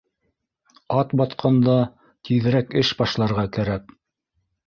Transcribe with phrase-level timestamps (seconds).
[1.01, 1.75] Атбатҡанда
[2.29, 3.93] тиҙерәк эш башларға кәрәк